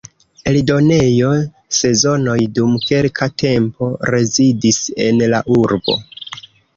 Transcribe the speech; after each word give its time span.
Eldonejo 0.51 1.33
Sezonoj 1.79 2.37
dum 2.59 2.73
kelka 2.85 3.27
tempo 3.43 3.91
rezidis 4.15 4.81
en 5.05 5.21
la 5.35 5.43
urbo. 5.57 5.99